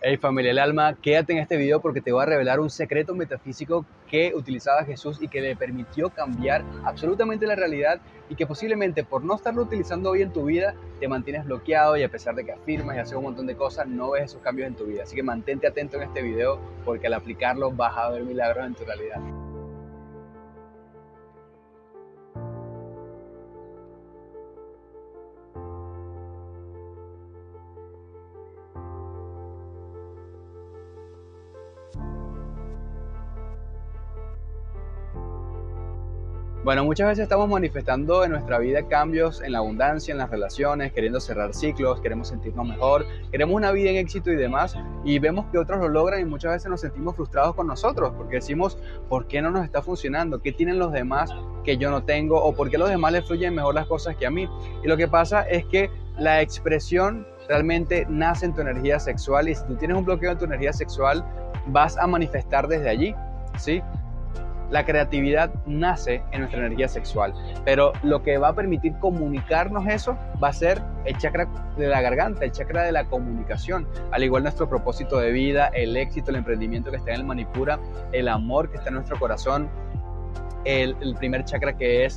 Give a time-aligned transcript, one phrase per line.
[0.00, 3.16] Hey familia del alma, quédate en este video porque te voy a revelar un secreto
[3.16, 9.02] metafísico que utilizaba Jesús y que le permitió cambiar absolutamente la realidad y que posiblemente
[9.02, 12.44] por no estarlo utilizando hoy en tu vida te mantienes bloqueado y a pesar de
[12.44, 15.02] que afirmas y haces un montón de cosas no ves esos cambios en tu vida.
[15.02, 18.74] Así que mantente atento en este video porque al aplicarlo vas a ver milagros en
[18.76, 19.47] tu realidad.
[36.68, 40.92] Bueno, muchas veces estamos manifestando en nuestra vida cambios en la abundancia, en las relaciones,
[40.92, 45.46] queriendo cerrar ciclos, queremos sentirnos mejor, queremos una vida en éxito y demás, y vemos
[45.50, 48.76] que otros lo logran y muchas veces nos sentimos frustrados con nosotros, porque decimos,
[49.08, 50.42] ¿por qué no nos está funcionando?
[50.42, 51.30] ¿Qué tienen los demás
[51.64, 52.38] que yo no tengo?
[52.38, 54.46] ¿O por qué los demás les fluyen mejor las cosas que a mí?
[54.84, 59.54] Y lo que pasa es que la expresión realmente nace en tu energía sexual y
[59.54, 61.24] si tú tienes un bloqueo en tu energía sexual,
[61.68, 63.14] vas a manifestar desde allí,
[63.56, 63.82] ¿sí?
[64.70, 67.32] La creatividad nace en nuestra energía sexual,
[67.64, 72.00] pero lo que va a permitir comunicarnos eso va a ser el chakra de la
[72.02, 76.36] garganta, el chakra de la comunicación, al igual nuestro propósito de vida, el éxito, el
[76.36, 77.78] emprendimiento que está en el Manipura,
[78.12, 79.70] el amor que está en nuestro corazón,
[80.64, 82.16] el, el primer chakra que es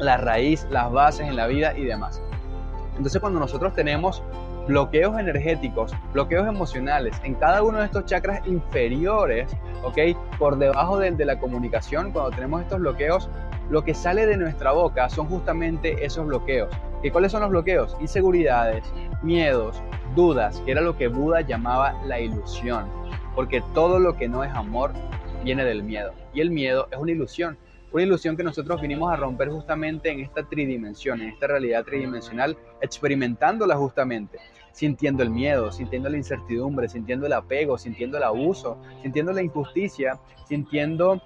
[0.00, 2.20] la raíz, las bases en la vida y demás.
[2.96, 4.22] Entonces cuando nosotros tenemos
[4.66, 9.50] bloqueos energéticos, bloqueos emocionales en cada uno de estos chakras inferiores,
[9.84, 9.98] ¿ok?
[10.38, 13.28] Por debajo del de la comunicación, cuando tenemos estos bloqueos,
[13.70, 16.68] lo que sale de nuestra boca son justamente esos bloqueos.
[17.02, 17.96] ¿Y cuáles son los bloqueos?
[18.00, 18.84] Inseguridades,
[19.22, 19.82] miedos,
[20.14, 22.86] dudas, que era lo que Buda llamaba la ilusión.
[23.34, 24.92] Porque todo lo que no es amor
[25.44, 26.12] viene del miedo.
[26.32, 27.58] Y el miedo es una ilusión.
[27.96, 32.54] Una ilusión que nosotros vinimos a romper justamente en esta tridimensión, en esta realidad tridimensional,
[32.82, 34.38] experimentándola justamente
[34.70, 40.20] sintiendo el miedo, sintiendo la incertidumbre, sintiendo el apego, sintiendo el abuso, sintiendo la injusticia,
[40.44, 41.22] sintiendo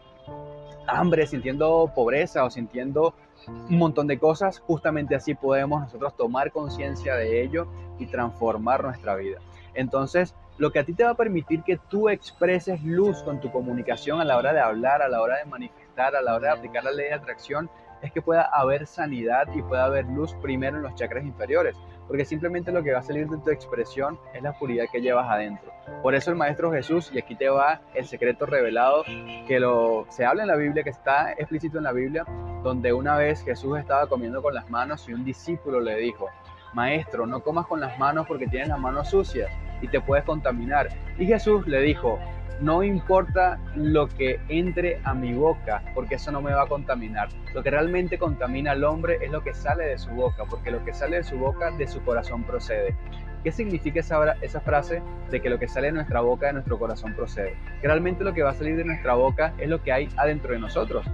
[0.87, 3.15] hambre, sintiendo pobreza o sintiendo
[3.49, 7.67] un montón de cosas, justamente así podemos nosotros tomar conciencia de ello
[7.99, 9.41] y transformar nuestra vida.
[9.75, 13.51] Entonces, lo que a ti te va a permitir que tú expreses luz con tu
[13.51, 16.59] comunicación a la hora de hablar, a la hora de manifestar, a la hora de
[16.59, 17.71] aplicar la ley de atracción,
[18.03, 22.25] es que pueda haber sanidad y pueda haber luz primero en los chakras inferiores, porque
[22.25, 25.71] simplemente lo que va a salir de tu expresión es la oscuridad que llevas adentro.
[26.03, 29.05] Por eso el Maestro Jesús, y aquí te va el secreto revelado,
[29.47, 32.25] que lo, se habla en la Biblia, que está explícito en la Biblia,
[32.63, 36.29] donde una vez Jesús estaba comiendo con las manos y un discípulo le dijo,
[36.73, 39.51] Maestro, no comas con las manos porque tienes las manos sucias
[39.81, 40.89] y te puedes contaminar.
[41.19, 42.19] Y Jesús le dijo,
[42.61, 47.29] no importa lo que entre a mi boca, porque eso no me va a contaminar.
[47.55, 50.85] Lo que realmente contamina al hombre es lo que sale de su boca, porque lo
[50.85, 52.95] que sale de su boca, de su corazón procede.
[53.43, 56.79] ¿Qué significa esa, esa frase de que lo que sale de nuestra boca, de nuestro
[56.79, 57.55] corazón procede?
[57.81, 60.53] Que realmente lo que va a salir de nuestra boca es lo que hay adentro
[60.53, 61.07] de nosotros,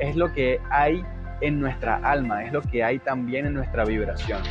[0.00, 1.04] es lo que hay
[1.40, 4.42] en nuestra alma, es lo que hay también en nuestra vibración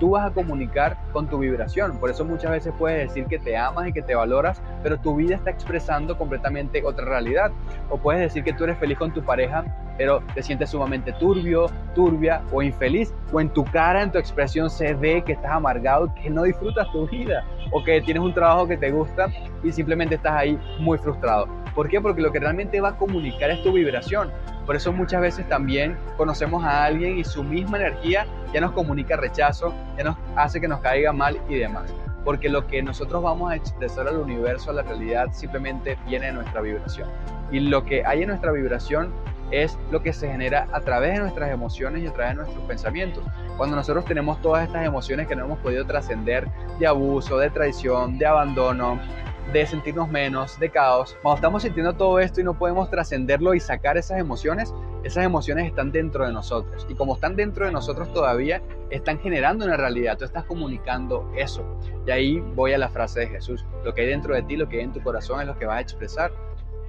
[0.00, 1.98] tú vas a comunicar con tu vibración.
[1.98, 5.14] Por eso muchas veces puedes decir que te amas y que te valoras, pero tu
[5.14, 7.52] vida está expresando completamente otra realidad.
[7.90, 9.64] O puedes decir que tú eres feliz con tu pareja,
[9.98, 13.14] pero te sientes sumamente turbio, turbia o infeliz.
[13.32, 16.90] O en tu cara, en tu expresión se ve que estás amargado, que no disfrutas
[16.90, 17.44] tu vida.
[17.70, 19.28] O que tienes un trabajo que te gusta
[19.62, 21.59] y simplemente estás ahí muy frustrado.
[21.74, 22.00] ¿Por qué?
[22.00, 24.30] Porque lo que realmente va a comunicar es tu vibración.
[24.66, 29.16] Por eso muchas veces también conocemos a alguien y su misma energía ya nos comunica
[29.16, 31.92] rechazo, ya nos hace que nos caiga mal y demás.
[32.24, 36.32] Porque lo que nosotros vamos a expresar al universo, a la realidad, simplemente viene de
[36.32, 37.08] nuestra vibración.
[37.50, 39.12] Y lo que hay en nuestra vibración
[39.50, 42.64] es lo que se genera a través de nuestras emociones y a través de nuestros
[42.66, 43.24] pensamientos.
[43.56, 46.48] Cuando nosotros tenemos todas estas emociones que no hemos podido trascender
[46.78, 49.00] de abuso, de traición, de abandono,
[49.52, 51.16] de sentirnos menos, de caos.
[51.22, 54.72] Cuando estamos sintiendo todo esto y no podemos trascenderlo y sacar esas emociones,
[55.02, 56.86] esas emociones están dentro de nosotros.
[56.88, 60.18] Y como están dentro de nosotros todavía, están generando una realidad.
[60.18, 61.64] Tú estás comunicando eso.
[62.06, 63.64] Y ahí voy a la frase de Jesús.
[63.84, 65.66] Lo que hay dentro de ti, lo que hay en tu corazón es lo que
[65.66, 66.32] vas a expresar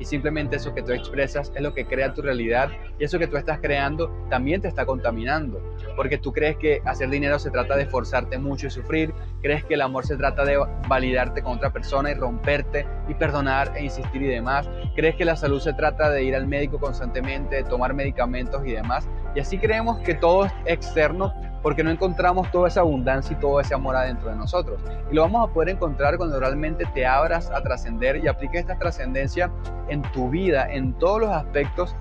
[0.01, 3.27] y simplemente eso que tú expresas es lo que crea tu realidad y eso que
[3.27, 5.62] tú estás creando también te está contaminando,
[5.95, 9.13] porque tú crees que hacer dinero se trata de esforzarte mucho y sufrir,
[9.44, 10.57] crees que el amor se trata de
[10.88, 15.36] validarte con otra persona y romperte y perdonar e insistir y demás, crees que la
[15.36, 19.59] salud se trata de ir al médico constantemente, de tomar medicamentos y demás, y así
[19.59, 21.31] creemos que todo es externo
[21.62, 24.80] porque no encontramos toda esa abundancia y todo ese amor adentro de nosotros.
[25.12, 28.78] Y lo vamos a poder encontrar cuando realmente te abras a trascender y apliques esta
[28.78, 29.52] trascendencia
[29.88, 31.96] en tu vida, en todos los aspectos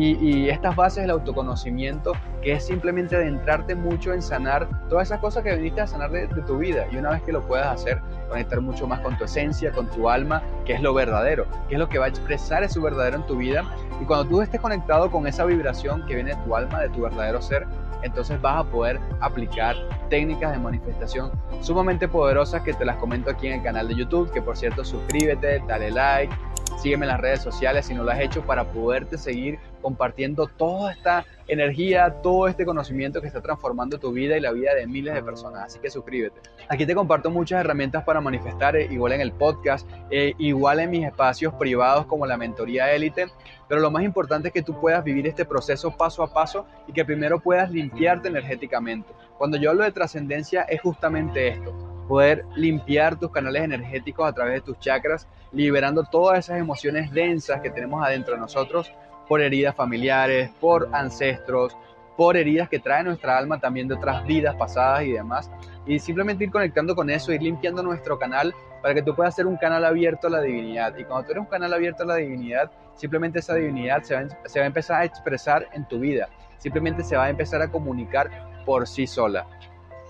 [0.00, 5.42] Y, estas bases del autoconocimiento, que es simplemente adentrarte mucho en sanar todas esas cosas
[5.42, 6.86] que viniste a sanar de, tu vida.
[6.92, 10.08] Y una vez que lo puedas hacer, conectar mucho más con tu esencia, con tu
[10.08, 13.26] alma, que es lo verdadero, que es lo que va a expresar eso verdadero en
[13.26, 13.64] tu vida.
[14.00, 17.02] Y cuando tú estés conectado con esa vibración que viene de tu alma, de tu
[17.02, 17.66] verdadero ser,
[18.02, 19.76] entonces vas a poder aplicar
[20.08, 24.30] técnicas de manifestación sumamente poderosas que te las comento aquí en el canal de YouTube,
[24.32, 26.34] que por cierto suscríbete, dale like,
[26.80, 30.92] sígueme en las redes sociales si no lo has hecho para poderte seguir compartiendo toda
[30.92, 35.14] esta energía, todo este conocimiento que está transformando tu vida y la vida de miles
[35.14, 35.64] de personas.
[35.64, 36.40] Así que suscríbete.
[36.68, 40.90] Aquí te comparto muchas herramientas para manifestar, eh, igual en el podcast, eh, igual en
[40.90, 43.26] mis espacios privados como la mentoría élite.
[43.68, 46.92] Pero lo más importante es que tú puedas vivir este proceso paso a paso y
[46.92, 49.12] que primero puedas limpiarte energéticamente.
[49.36, 54.54] Cuando yo hablo de trascendencia es justamente esto poder limpiar tus canales energéticos a través
[54.54, 58.90] de tus chakras, liberando todas esas emociones densas que tenemos adentro de nosotros
[59.28, 61.76] por heridas familiares, por ancestros,
[62.16, 65.50] por heridas que trae nuestra alma también de otras vidas pasadas y demás.
[65.86, 69.46] Y simplemente ir conectando con eso, ir limpiando nuestro canal para que tú puedas ser
[69.46, 70.96] un canal abierto a la divinidad.
[70.96, 74.28] Y cuando tú eres un canal abierto a la divinidad, simplemente esa divinidad se va,
[74.46, 76.28] se va a empezar a expresar en tu vida.
[76.56, 79.46] Simplemente se va a empezar a comunicar por sí sola.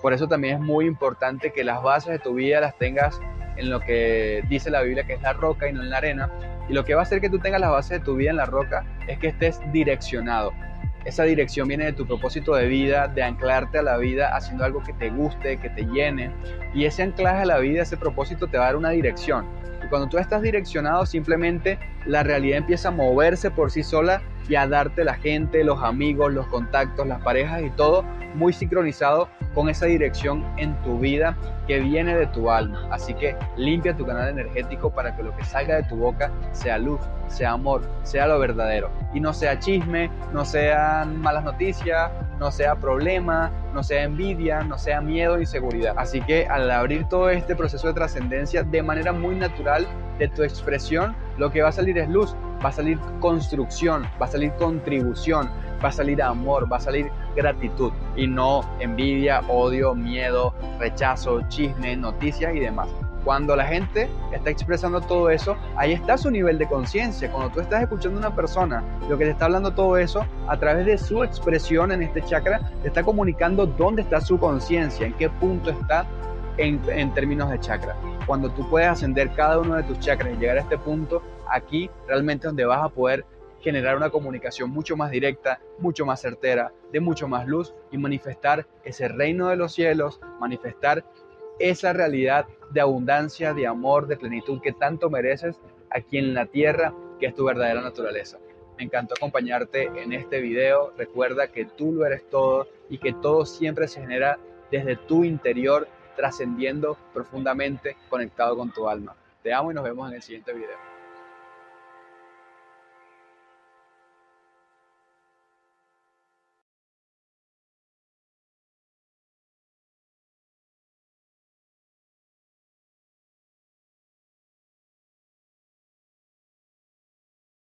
[0.03, 3.21] Por eso también es muy importante que las bases de tu vida las tengas
[3.57, 6.31] en lo que dice la Biblia, que es la roca y no en la arena.
[6.69, 8.37] Y lo que va a hacer que tú tengas las bases de tu vida en
[8.37, 10.53] la roca es que estés direccionado.
[11.05, 14.83] Esa dirección viene de tu propósito de vida, de anclarte a la vida haciendo algo
[14.83, 16.31] que te guste, que te llene.
[16.75, 19.47] Y ese anclaje a la vida, ese propósito te va a dar una dirección.
[19.85, 24.55] Y cuando tú estás direccionado, simplemente la realidad empieza a moverse por sí sola y
[24.55, 28.05] a darte la gente, los amigos, los contactos, las parejas y todo
[28.35, 31.37] muy sincronizado con esa dirección en tu vida
[31.67, 32.87] que viene de tu alma.
[32.91, 36.79] Así que limpia tu canal energético para que lo que salga de tu boca sea
[36.79, 38.91] luz, sea amor, sea lo verdadero.
[39.13, 44.79] Y no sea chisme, no sean malas noticias, no sea problema, no sea envidia, no
[44.79, 45.95] sea miedo, inseguridad.
[45.97, 49.87] Así que al abrir todo este proceso de trascendencia de manera muy natural
[50.19, 54.27] de tu expresión, lo que va a salir es luz, va a salir construcción, va
[54.27, 55.49] a salir contribución,
[55.83, 61.97] va a salir amor, va a salir gratitud y no envidia, odio, miedo, rechazo, chisme,
[61.97, 62.89] noticias y demás.
[63.25, 67.31] Cuando la gente está expresando todo eso, ahí está su nivel de conciencia.
[67.31, 70.57] Cuando tú estás escuchando a una persona, lo que te está hablando todo eso, a
[70.57, 75.13] través de su expresión en este chakra, te está comunicando dónde está su conciencia, en
[75.15, 76.07] qué punto está
[76.59, 77.97] en, términos de chakra.
[78.27, 81.91] Cuando tú puedes ascender cada uno de tus chakras y llegar a este punto, aquí
[82.07, 83.25] realmente es donde vas a poder
[83.61, 88.67] generar una comunicación mucho más directa, mucho más certera, de mucho más luz y manifestar
[88.85, 91.05] ese reino de los cielos, manifestar
[91.59, 95.61] esa realidad de abundancia, de amor, de plenitud que tanto mereces
[95.91, 98.39] aquí en la tierra, que es tu verdadera naturaleza.
[98.77, 100.93] Me encantó acompañarte en este video.
[100.97, 104.39] Recuerda que tú lo eres todo y que todo siempre se genera
[104.71, 105.89] desde tu interior,
[106.19, 109.15] trascendiendo profundamente, conectado con tu alma.
[109.41, 110.98] Te amo y nos vemos en el siguiente video.